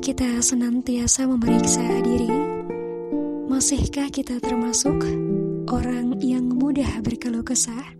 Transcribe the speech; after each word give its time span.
kita 0.00 0.40
senantiasa 0.40 1.28
memeriksa 1.28 1.84
diri, 2.00 2.30
masihkah 3.50 4.08
kita 4.08 4.40
termasuk 4.40 4.94
orang 5.68 6.16
yang 6.22 6.48
mudah 6.48 6.88
berkeluh 7.04 7.44
kesah 7.44 7.92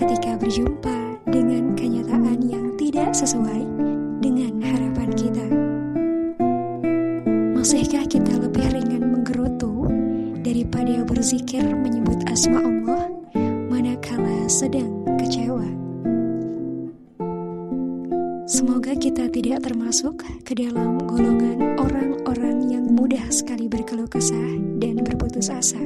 ketika 0.00 0.40
berjumpa 0.40 1.20
dengan 1.28 1.76
kenyataan 1.76 2.40
yang 2.46 2.72
tidak 2.80 3.12
sesuai 3.12 3.68
dengan 4.24 4.64
harapan 4.64 5.10
kita? 5.12 5.46
Masihkah 7.52 8.06
kita 8.08 8.32
lebih 8.40 8.72
ringan 8.72 9.04
menggerutu 9.20 9.92
daripada 10.40 11.04
berzikir 11.04 11.64
menyebut 11.74 12.22
asma 12.30 12.64
Allah 12.64 13.12
manakala 13.68 14.48
sedang 14.48 15.04
Semoga 18.46 18.94
kita 18.94 19.26
tidak 19.26 19.66
termasuk 19.66 20.22
ke 20.46 20.54
dalam 20.54 21.02
golongan 21.02 21.82
orang-orang 21.82 22.70
yang 22.70 22.86
mudah 22.86 23.26
sekali 23.26 23.66
berkeluh 23.66 24.06
kesah 24.06 24.54
dan 24.78 25.02
berputus 25.02 25.50
asa. 25.50 25.82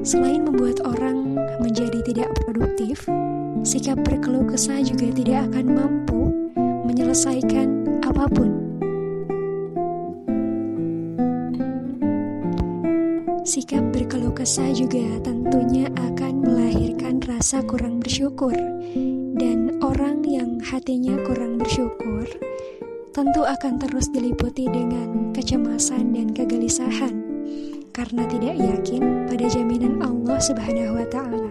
Selain 0.00 0.40
membuat 0.40 0.80
orang 0.88 1.36
menjadi 1.60 2.00
tidak 2.08 2.32
produktif, 2.40 3.04
sikap 3.60 4.00
berkeluh 4.08 4.48
kesah 4.48 4.80
juga 4.80 5.12
tidak 5.12 5.52
akan 5.52 5.66
mampu 5.68 6.32
menyelesaikan 6.88 8.00
apa 8.00 8.24
pun. 8.32 8.50
Sikap 13.44 13.84
berkeluh 13.92 14.32
kesah 14.32 14.72
juga 14.72 15.20
tentunya 15.20 15.92
akan 15.92 16.40
melahirkan 16.40 17.20
rasa 17.20 17.60
kurang 17.68 18.00
bersyukur 18.00 18.56
dan 19.36 19.76
orang 19.84 20.23
hatinya 20.74 21.14
kurang 21.22 21.54
bersyukur 21.54 22.26
tentu 23.14 23.46
akan 23.46 23.78
terus 23.78 24.10
diliputi 24.10 24.66
dengan 24.66 25.30
kecemasan 25.30 26.10
dan 26.10 26.34
kegelisahan 26.34 27.14
karena 27.94 28.26
tidak 28.26 28.58
yakin 28.58 29.30
pada 29.30 29.46
jaminan 29.54 30.02
Allah 30.02 30.34
Subhanahu 30.42 30.98
wa 30.98 31.06
taala. 31.06 31.50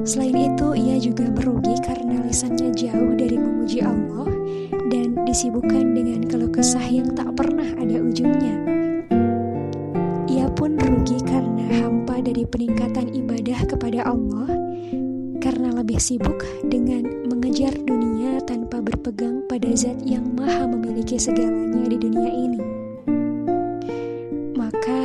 Selain 0.00 0.32
itu, 0.32 0.68
ia 0.80 0.96
juga 0.96 1.28
merugi 1.28 1.76
karena 1.84 2.24
lisannya 2.24 2.72
jauh 2.72 3.12
dari 3.12 3.36
memuji 3.36 3.84
Allah 3.84 4.32
dan 4.88 5.28
disibukkan 5.28 5.92
dengan 5.92 6.24
keluh 6.24 6.48
kesah 6.48 6.88
yang 6.88 7.12
tak 7.12 7.36
pernah 7.36 7.68
ada 7.76 8.00
ujungnya. 8.00 8.56
Ia 10.24 10.48
pun 10.56 10.72
rugi 10.80 11.20
karena 11.20 11.84
hampa 11.84 12.24
dari 12.24 12.48
peningkatan 12.48 13.12
ibadah 13.12 13.60
kepada 13.68 14.08
Allah 14.08 14.48
karena 15.44 15.76
lebih 15.76 16.00
sibuk 16.00 16.40
dengan 16.64 17.28
mengejar 17.48 17.80
dunia 17.80 18.44
tanpa 18.44 18.76
berpegang 18.76 19.40
pada 19.48 19.72
zat 19.72 19.96
yang 20.04 20.36
maha 20.36 20.68
memiliki 20.68 21.16
segalanya 21.16 21.88
di 21.88 21.96
dunia 21.96 22.28
ini. 22.28 22.60
Maka 24.52 25.00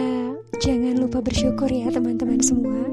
jangan 0.59 1.00
lupa 1.00 1.23
bersyukur 1.23 1.72
ya 1.72 1.88
teman-teman 1.88 2.44
semua 2.44 2.83